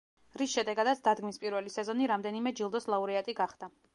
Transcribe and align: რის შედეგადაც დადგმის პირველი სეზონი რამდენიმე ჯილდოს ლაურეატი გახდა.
რის 0.41 0.53
შედეგადაც 0.53 1.01
დადგმის 1.07 1.37
პირველი 1.43 1.75
სეზონი 1.75 2.09
რამდენიმე 2.13 2.57
ჯილდოს 2.61 2.91
ლაურეატი 2.95 3.37
გახდა. 3.45 3.73